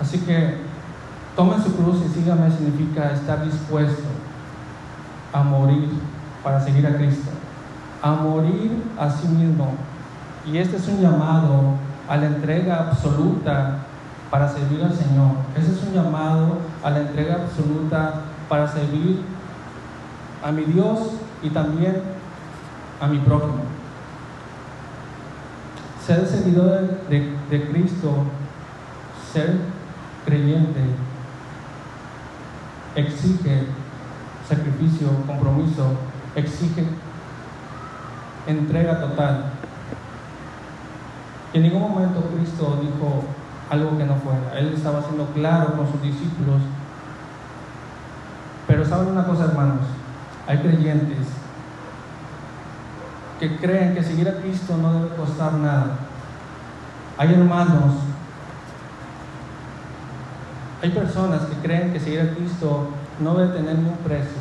[0.00, 0.58] Así que
[1.36, 4.08] tomen su cruz y síganme significa estar dispuesto
[5.32, 5.90] a morir
[6.42, 7.30] para seguir a Cristo,
[8.02, 9.74] a morir a sí mismo.
[10.46, 11.74] Y este es un llamado
[12.08, 13.78] a la entrega absoluta
[14.30, 15.32] para servir al Señor.
[15.56, 19.22] Ese es un llamado a la entrega absoluta para servir
[20.42, 20.98] a mi Dios
[21.44, 22.02] y también
[23.00, 23.62] a mi prójimo.
[26.04, 28.24] Ser seguidor de, Cristo,
[29.32, 29.58] ser
[30.24, 30.80] creyente,
[32.96, 33.66] exige
[34.48, 35.92] sacrificio, compromiso,
[36.34, 36.84] exige
[38.46, 39.52] entrega total.
[41.52, 43.24] En ningún momento Cristo dijo
[43.70, 44.58] algo que no fuera.
[44.58, 46.62] Él estaba siendo claro con sus discípulos.
[48.66, 49.86] Pero saben una cosa, hermanos,
[50.46, 51.26] hay creyentes
[53.40, 55.96] que creen que seguir a Cristo no debe costar nada.
[57.18, 57.94] Hay hermanos,
[60.82, 62.88] hay personas que creen que seguir a Cristo
[63.20, 64.38] no debe tener ningún precio.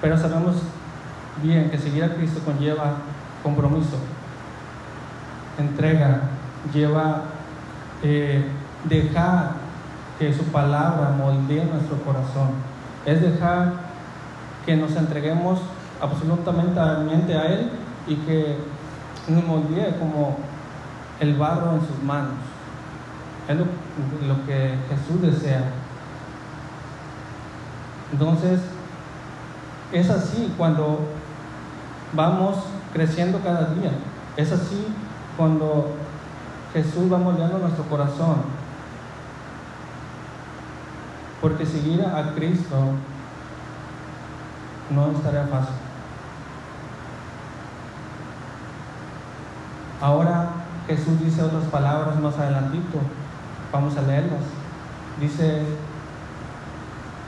[0.00, 0.56] Pero sabemos
[1.42, 2.94] bien que seguir a Cristo conlleva
[3.42, 3.96] compromiso,
[5.58, 6.22] entrega,
[6.72, 7.22] lleva
[8.02, 8.44] eh,
[8.84, 9.52] dejar
[10.18, 12.50] que su palabra moldee nuestro corazón.
[13.06, 13.89] Es dejar
[14.66, 15.60] que nos entreguemos
[16.00, 16.80] absolutamente
[17.34, 17.70] a Él
[18.06, 18.56] y que
[19.28, 20.36] nos moldee como
[21.20, 22.34] el barro en sus manos.
[23.48, 25.64] Es lo que Jesús desea
[28.12, 28.60] Entonces,
[29.92, 31.00] es así cuando
[32.12, 32.56] vamos
[32.92, 33.90] creciendo cada día.
[34.36, 34.86] Es así
[35.36, 35.94] cuando
[36.72, 38.36] Jesús va moldeando nuestro corazón.
[41.40, 42.76] Porque seguir a Cristo
[44.94, 45.74] no es tarea fácil.
[50.00, 50.48] Ahora
[50.86, 52.98] Jesús dice otras palabras más adelantito.
[53.72, 54.42] Vamos a leerlas.
[55.20, 55.62] Dice,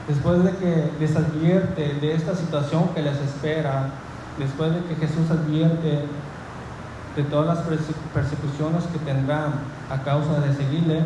[0.09, 3.91] después de que les advierte de esta situación que les espera,
[4.39, 6.07] después de que Jesús advierte
[7.15, 7.67] de todas las
[8.15, 9.53] persecuciones que tendrán
[9.91, 11.03] a causa de seguirle,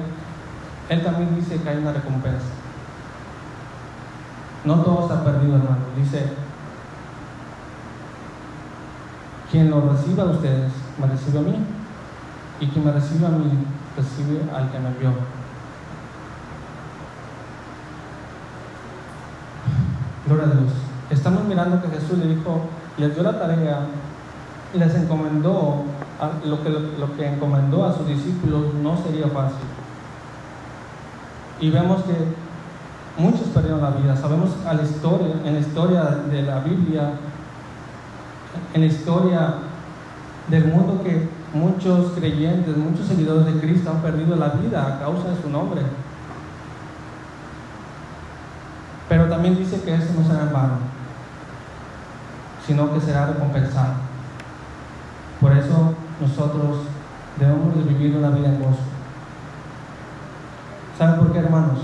[0.88, 2.46] Él también dice que hay una recompensa.
[4.64, 5.78] No todo está perdido, hermano.
[5.96, 6.32] Dice,
[9.50, 11.56] quien lo reciba a ustedes, me recibe a mí,
[12.61, 13.50] y quien me recibe a mí,
[13.96, 15.11] recibe al que me envió.
[20.26, 20.72] Gloria a Dios.
[21.11, 22.62] Estamos mirando que Jesús le dijo,
[22.98, 23.87] les dio la tarea,
[24.74, 25.85] les encomendó
[26.44, 29.66] lo que, lo que encomendó a sus discípulos no sería fácil.
[31.61, 34.16] Y vemos que muchos perdieron la vida.
[34.16, 37.12] Sabemos a la historia, en la historia de la Biblia,
[38.74, 39.54] en la historia
[40.48, 45.30] del mundo que muchos creyentes, muchos seguidores de Cristo han perdido la vida a causa
[45.30, 45.82] de su nombre.
[49.08, 50.78] Pero también dice que eso no será en vano,
[52.66, 53.94] sino que será recompensado.
[55.40, 56.78] Por eso nosotros
[57.38, 58.80] debemos de vivir una vida en gozo.
[60.98, 61.78] ¿Saben por qué, hermanos?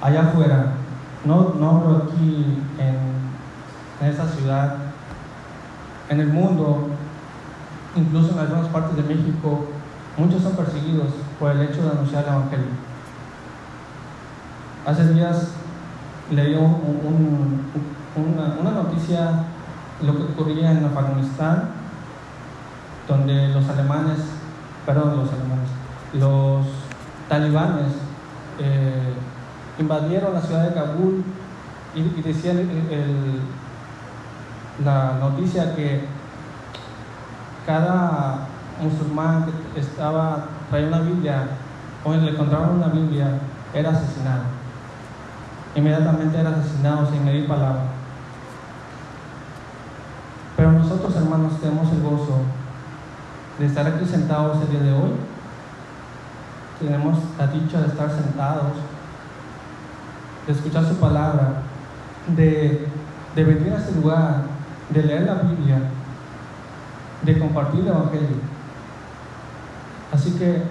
[0.00, 0.72] Allá afuera,
[1.24, 2.96] no, no aquí en,
[4.00, 4.89] en esa ciudad,
[6.10, 6.88] en el mundo,
[7.96, 9.68] incluso en algunas partes de México,
[10.18, 11.06] muchos son perseguidos
[11.38, 12.66] por el hecho de anunciar el Evangelio.
[14.84, 15.52] Hace días
[16.30, 17.64] leí un,
[18.16, 19.44] una, una, noticia
[20.02, 21.70] lo que ocurría en Afganistán
[23.06, 24.18] donde los alemanes,
[24.86, 25.68] perdón, los alemanes,
[26.14, 26.66] los
[27.28, 27.92] talibanes
[28.58, 29.14] eh,
[29.78, 31.24] invadieron la ciudad de Kabul
[31.94, 32.58] y, decían
[34.84, 36.04] la noticia que
[37.66, 38.46] cada
[38.80, 41.48] musulmán que estaba traía una Biblia
[42.04, 43.38] o le encontraban una Biblia
[43.74, 44.44] era asesinado.
[45.74, 47.82] Inmediatamente era asesinado sin medir palabra.
[50.56, 52.40] Pero nosotros, hermanos, tenemos el gozo
[53.58, 55.12] de estar aquí sentados el día de hoy.
[56.80, 58.72] Tenemos la dicha de estar sentados,
[60.46, 61.62] de escuchar su palabra,
[62.36, 62.88] de,
[63.34, 64.49] de venir a este lugar,
[64.90, 65.78] de leer la Biblia,
[67.22, 68.36] de compartir el Evangelio.
[70.12, 70.62] Así que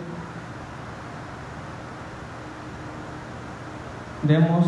[4.24, 4.66] demos,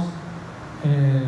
[0.83, 1.25] eh,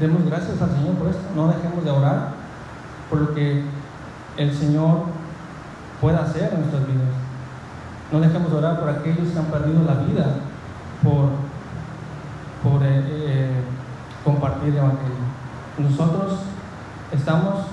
[0.00, 1.22] demos gracias al Señor por esto.
[1.36, 2.28] No dejemos de orar
[3.08, 3.62] por lo que
[4.36, 5.04] el Señor
[6.00, 7.08] pueda hacer en nuestras vidas.
[8.10, 10.26] No dejemos de orar por aquellos que han perdido la vida
[11.02, 11.30] por,
[12.62, 13.50] por eh, eh,
[14.24, 15.41] compartir el Evangelio.
[15.78, 16.40] Nosotros
[17.12, 17.66] estamos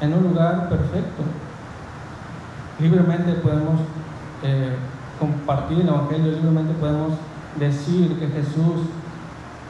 [0.00, 1.22] en un lugar perfecto.
[2.78, 3.80] Libremente podemos
[4.42, 4.76] eh,
[5.18, 7.12] compartir el Evangelio, libremente podemos
[7.58, 8.88] decir que Jesús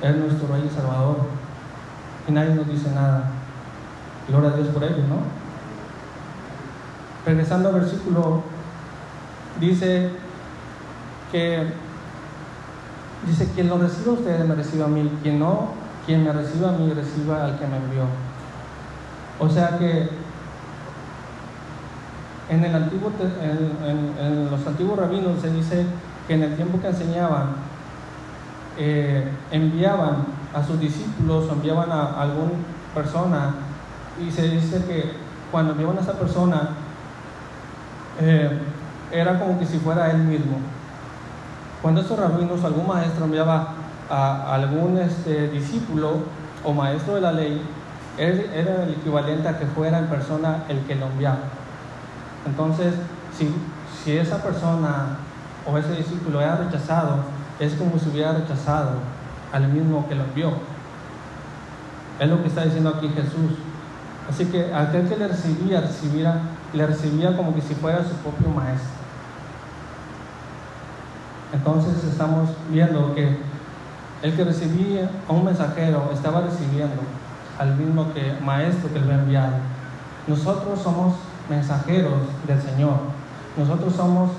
[0.03, 1.19] es nuestro Rey y Salvador.
[2.29, 3.31] Y nadie nos dice nada.
[4.29, 5.47] Gloria a Dios por ello, ¿no?
[7.27, 8.43] regresando al versículo,
[9.59, 10.11] dice
[11.33, 11.67] que
[13.27, 15.71] dice quien lo reciba a ustedes me reciba a mí, quien no,
[16.07, 18.05] quien me reciba a mí reciba al que me envió.
[19.39, 20.09] O sea que
[22.49, 23.11] en, el antiguo,
[23.43, 25.85] en, los antiguos rabinos se dice
[26.27, 27.57] que en el tiempo que enseñaban,
[28.79, 32.53] eh, enviaban a sus discípulos enviaban a alguna
[32.95, 33.55] persona
[34.19, 35.13] y se dice que
[35.51, 36.71] cuando enviaban a esa persona
[38.21, 38.59] eh,
[39.13, 40.59] era como que si fuera él mismo.
[41.83, 43.75] Cuando estos rabinos, algún maestro enviaba
[44.11, 46.19] a algún este, discípulo
[46.65, 47.63] o maestro de la ley,
[48.19, 51.39] era el equivalente a que fuera en persona el que lo enviaba.
[52.47, 52.95] Entonces,
[53.37, 53.55] si,
[54.03, 55.19] si esa persona
[55.67, 57.19] o ese discípulo era rechazado,
[57.59, 58.93] es como si hubiera rechazado
[59.53, 60.53] al mismo que lo envió.
[62.19, 63.59] Es lo que está diciendo aquí Jesús.
[64.31, 66.41] Así que aquel que le recibía, recibiera
[66.73, 68.91] le recibía como que si fuera su propio maestro.
[71.53, 73.39] Entonces estamos viendo que
[74.23, 77.03] el que recibía a un mensajero estaba recibiendo
[77.59, 79.53] al mismo que maestro que le había enviado.
[80.27, 81.15] Nosotros somos
[81.49, 82.97] mensajeros del Señor.
[83.57, 84.31] Nosotros somos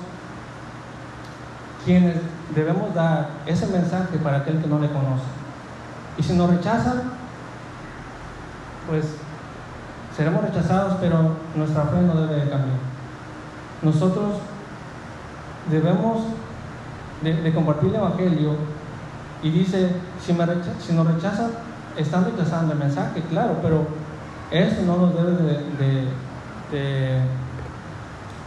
[1.86, 2.16] quienes
[2.54, 5.24] debemos dar ese mensaje para aquel que no le conoce.
[6.18, 7.04] Y si nos rechazan,
[8.88, 9.06] pues
[10.16, 12.78] seremos rechazados, pero nuestra fe no debe de cambiar.
[13.82, 14.40] Nosotros
[15.70, 16.24] debemos
[17.22, 18.56] de, compartir el Evangelio
[19.44, 19.90] y dice,
[20.24, 20.46] si, me
[20.80, 21.52] si nos rechazan,
[21.96, 23.88] están rechazando el mensaje, claro, pero
[24.52, 25.32] eso no nos debe
[25.80, 26.08] de,
[26.72, 27.22] de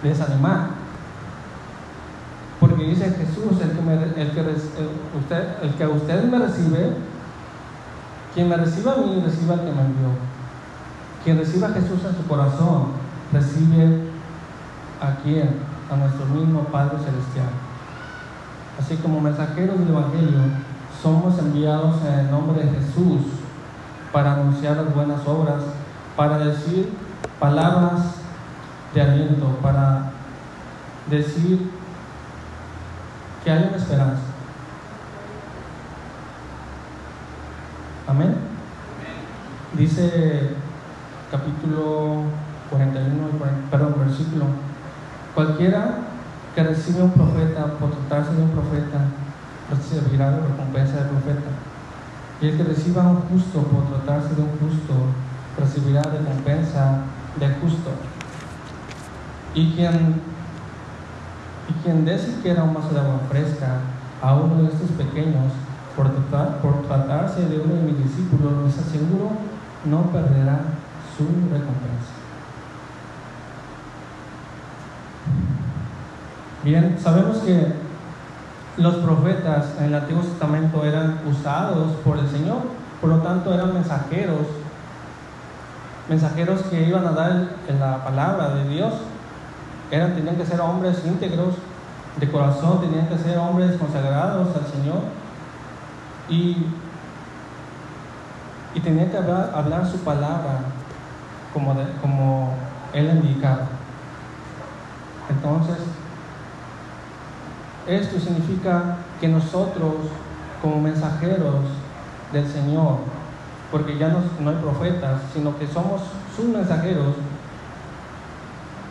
[0.03, 0.81] desanimar.
[2.61, 4.40] Porque dice Jesús, el que, el, que,
[5.18, 6.92] usted, el que usted me recibe,
[8.35, 10.09] quien me reciba a mí, reciba al que me envió.
[11.24, 12.88] Quien reciba a Jesús en su corazón,
[13.33, 14.11] recibe
[15.00, 15.57] a quien,
[15.90, 17.48] a nuestro mismo Padre Celestial.
[18.79, 20.38] Así como mensajeros del Evangelio,
[21.02, 23.22] somos enviados en el nombre de Jesús
[24.12, 25.62] para anunciar las buenas obras,
[26.16, 26.92] para decir
[27.38, 28.16] palabras
[28.94, 30.10] de aliento, para
[31.08, 31.70] decir
[33.44, 34.22] que hay una esperanza.
[38.06, 38.34] Amén.
[39.72, 40.50] Dice
[41.30, 42.24] capítulo
[42.70, 43.28] 41,
[43.70, 44.46] perdón, versículo.
[45.34, 45.98] Cualquiera
[46.54, 49.04] que recibe un profeta por tratarse de un profeta,
[49.70, 51.50] recibirá la recompensa del profeta.
[52.40, 54.94] Y el que reciba un justo por tratarse de un justo,
[55.59, 57.02] recibirá recompensa
[57.38, 57.90] del justo.
[59.54, 60.20] Y quien
[61.70, 63.78] y quien dé siquiera un vaso de agua fresca
[64.20, 65.52] a uno de estos pequeños,
[65.96, 69.30] por, por tratarse de uno de mis discípulos, les aseguro,
[69.85, 70.61] no perderá
[71.16, 72.11] su recompensa.
[76.64, 77.72] Bien, sabemos que
[78.80, 82.58] los profetas en el Antiguo Testamento eran usados por el Señor,
[83.00, 84.46] por lo tanto eran mensajeros,
[86.08, 88.94] mensajeros que iban a dar la palabra de Dios
[89.90, 91.54] eran, tenían que ser hombres íntegros
[92.18, 95.00] de corazón, tenían que ser hombres consagrados al Señor
[96.28, 96.66] y,
[98.74, 100.60] y tenían que hablar, su palabra
[101.52, 102.54] como, como
[102.92, 103.66] Él indicaba.
[105.28, 105.78] Entonces,
[107.86, 109.94] esto significa que nosotros,
[110.62, 111.64] como mensajeros
[112.32, 112.98] del Señor,
[113.70, 116.02] porque ya no, hay profetas, sino que somos
[116.34, 117.14] sus mensajeros,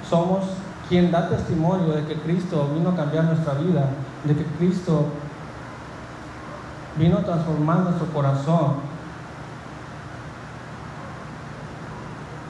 [0.10, 0.46] somos
[0.88, 3.90] quien da testimonio de que Cristo vino a cambiar nuestra vida,
[4.24, 5.06] de que Cristo
[6.98, 8.90] vino a transformar nuestro corazón.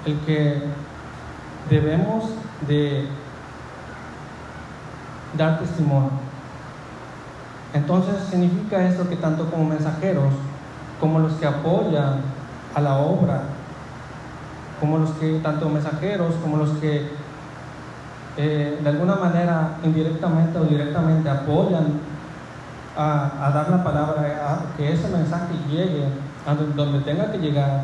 [0.06, 0.64] El que
[1.70, 2.26] debemos
[2.68, 3.08] de
[5.38, 6.12] dar testimonio.
[7.74, 10.34] Entonces significa esto que tanto como mensajeros,
[11.00, 12.22] como los que apoyan
[12.74, 13.44] a la obra,
[14.80, 17.10] como los que, tanto mensajeros como los que
[18.38, 22.00] eh, de alguna manera, indirectamente o directamente, apoyan
[22.96, 26.06] a, dar la palabra, a que ese mensaje llegue
[26.48, 27.82] a donde tenga que llegar,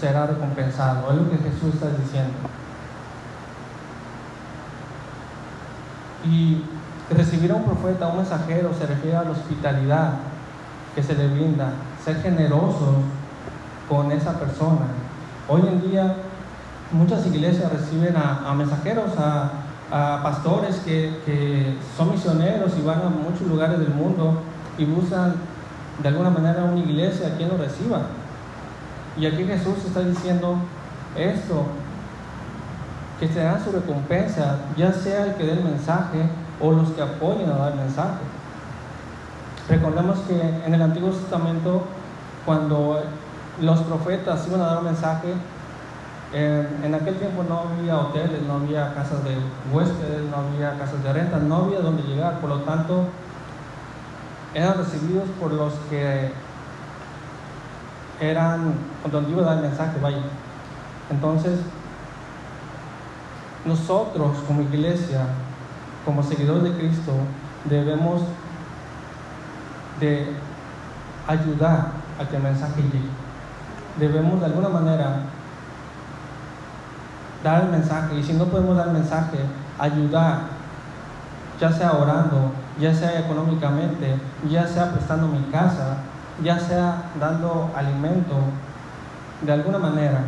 [0.00, 1.10] será recompensado.
[1.10, 2.32] Es lo que Jesús está diciendo.
[6.24, 6.64] Y
[7.10, 10.12] recibir a un profeta, a un mensajero, se refiere a la hospitalidad
[10.94, 11.72] que se le brinda,
[12.04, 12.96] ser generoso
[13.88, 14.86] con esa persona.
[15.48, 16.14] Hoy en día
[16.92, 19.50] muchas iglesias reciben a, mensajeros, a,
[20.22, 24.40] pastores que, son misioneros y van a muchos lugares del mundo
[24.78, 25.34] y buscan
[26.02, 28.02] de alguna manera una iglesia a quien lo reciba.
[29.18, 30.56] Y aquí Jesús está diciendo
[31.16, 31.66] esto,
[33.20, 36.28] que se dan su recompensa, ya sea el que dé el mensaje
[36.62, 38.22] o los que apoyen a dar mensaje.
[39.68, 41.82] Recordemos que en el Antiguo Testamento,
[42.46, 43.02] cuando
[43.60, 45.34] los profetas iban a dar mensaje,
[46.32, 49.36] en aquel tiempo no había hoteles, no había casas de
[49.70, 53.04] huéspedes, no había casas de renta, no había donde llegar, por lo tanto
[54.54, 56.32] eran recibidos por los que
[58.20, 58.74] eran
[59.10, 60.22] donde iba a dar el mensaje, vaya.
[61.10, 61.60] Entonces,
[63.64, 65.26] nosotros como iglesia,
[66.04, 67.12] como seguidores de Cristo,
[67.64, 68.22] debemos
[70.00, 70.26] de
[71.26, 73.08] ayudar a que el mensaje llegue.
[73.98, 75.20] Debemos de alguna manera
[77.42, 78.18] dar el mensaje.
[78.18, 79.38] Y si no podemos dar el mensaje,
[79.78, 80.40] ayudar,
[81.60, 84.16] ya sea orando, ya sea económicamente,
[84.48, 85.98] ya sea prestando mi casa,
[86.42, 88.36] ya sea dando alimento,
[89.42, 90.20] de alguna manera.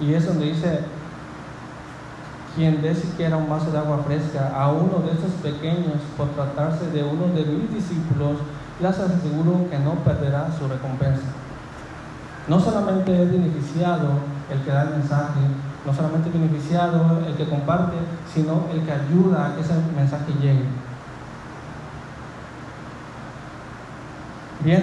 [0.00, 0.80] Y es donde dice,
[2.58, 6.90] quien dé siquiera un vaso de agua fresca a uno de estos pequeños por tratarse
[6.90, 8.38] de uno de mis discípulos,
[8.80, 11.22] les aseguro que no perderá su recompensa.
[12.48, 14.08] No solamente es beneficiado
[14.50, 15.38] el que da el mensaje,
[15.86, 17.96] no solamente beneficiado el que comparte,
[18.34, 20.64] sino el que ayuda a que ese mensaje llegue.
[24.64, 24.82] Bien,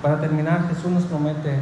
[0.00, 1.58] para terminar, Jesús nos promete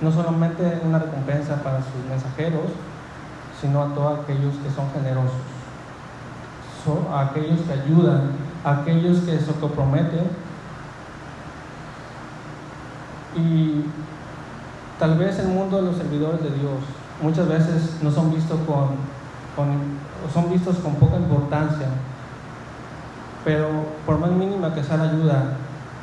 [0.00, 2.70] no solamente una recompensa para sus mensajeros,
[3.60, 5.32] sino a todos aquellos que son generosos,
[7.12, 8.32] a aquellos que ayudan,
[8.64, 10.30] a aquellos que se comprometen.
[13.34, 13.84] Y
[14.98, 16.80] tal vez el mundo de los servidores de Dios
[17.20, 18.88] muchas veces no son vistos con,
[20.32, 21.88] son vistos con poca importancia,
[23.44, 23.68] pero
[24.04, 25.56] por más mínima que sea la ayuda,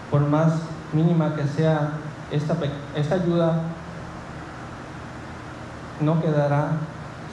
[0.09, 0.53] por más
[0.91, 1.91] mínima que sea
[2.31, 2.55] esta,
[2.95, 3.61] esta ayuda,
[5.99, 6.71] no quedará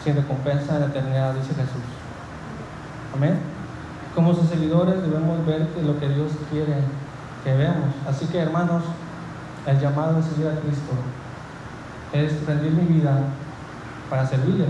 [0.02, 1.82] sin recompensa en la eternidad, dice Jesús.
[3.14, 3.38] Amén.
[4.14, 6.74] Como sus seguidores debemos ver lo que Dios quiere
[7.44, 7.94] que veamos.
[8.08, 8.82] Así que hermanos,
[9.66, 10.92] el llamado de seguir a Cristo
[12.12, 13.20] es rendir mi vida
[14.08, 14.66] para servirle.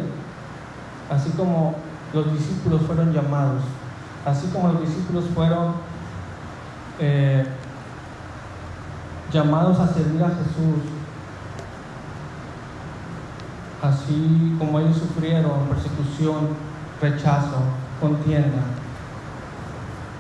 [1.11, 1.74] Así como
[2.12, 3.62] los discípulos fueron llamados,
[4.24, 5.74] así como los discípulos fueron
[6.99, 7.47] eh,
[9.32, 10.99] llamados a servir a Jesús,
[13.83, 16.49] así como ellos sufrieron persecución,
[17.01, 17.62] rechazo,
[18.01, 18.62] contienda,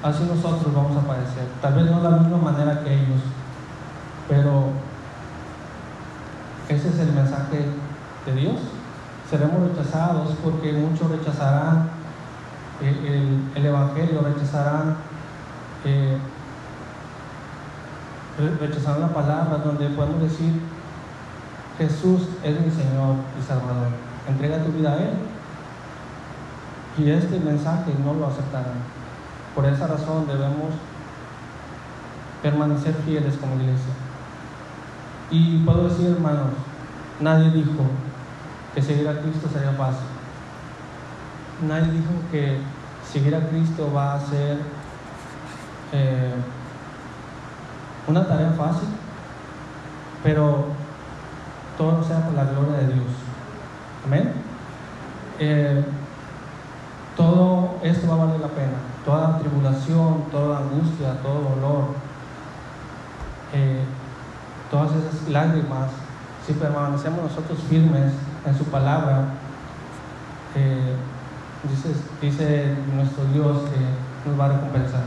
[0.02, 1.46] así nosotros vamos a padecer.
[1.60, 3.20] Tal vez no de la misma manera que ellos,
[4.28, 4.70] pero
[6.68, 7.66] ese es el mensaje
[8.26, 8.56] de Dios.
[9.28, 11.90] Seremos rechazados porque muchos rechazarán
[12.80, 14.96] el, Evangelio, rechazarán,
[15.84, 16.16] eh,
[18.58, 20.52] rechazarán la palabra donde podemos decir
[21.80, 23.88] Jesús es mi Señor y Salvador.
[24.28, 25.14] Entrega tu vida a Él.
[26.98, 28.74] Y este mensaje no lo aceptarán.
[29.54, 30.74] Por esa razón debemos
[32.42, 33.94] permanecer fieles como iglesia.
[35.30, 36.50] Y puedo decir, hermanos,
[37.18, 37.86] nadie dijo
[38.74, 40.06] que seguir a Cristo sería fácil.
[41.66, 42.60] Nadie dijo que
[43.10, 44.58] seguir a Cristo va a ser
[45.92, 46.34] eh,
[48.06, 48.88] una tarea fácil,
[50.22, 50.79] pero
[51.80, 53.06] todo sea por la gloria de Dios.
[54.04, 54.32] Amén.
[55.38, 55.82] Eh,
[57.16, 58.76] todo esto va a valer la pena.
[59.02, 61.84] Toda tribulación, toda angustia, todo dolor,
[63.54, 63.80] eh,
[64.70, 65.88] todas esas lágrimas,
[66.46, 68.12] si permanecemos nosotros firmes
[68.44, 69.24] en su palabra,
[70.54, 70.96] eh,
[71.66, 75.04] dice, dice nuestro Dios que nos va a recompensar.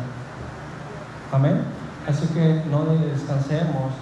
[1.31, 1.65] Amén.
[2.09, 3.93] Así que no descansemos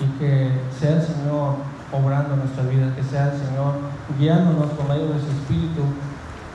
[0.00, 3.74] y que sea el Señor obrando en nuestras vidas, que sea el Señor
[4.18, 5.82] guiándonos por medio de su Espíritu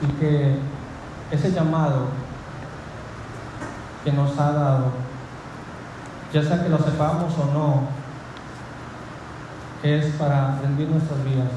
[0.02, 0.58] y que
[1.30, 2.06] ese llamado
[4.04, 4.84] que nos ha dado,
[6.32, 8.02] ya sea que lo sepamos o no,
[9.82, 11.48] es para rendir nuestras vidas.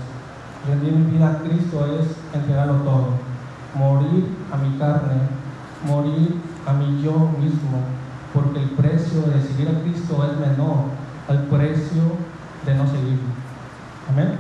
[0.68, 3.10] Rendir mi vida a Cristo es entregarlo todo,
[3.76, 5.22] morir a mi carne,
[5.86, 7.82] morir a mi yo mismo,
[8.34, 10.86] porque el precio de seguir a Cristo es menor
[11.28, 12.02] al precio
[12.66, 13.45] de no seguirlo.
[14.10, 14.38] Amén.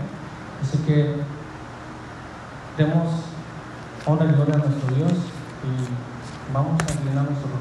[0.61, 1.15] Así que
[2.77, 3.07] demos
[4.05, 7.51] honra y gloria a nuestro Dios y vamos a inclinar nuestros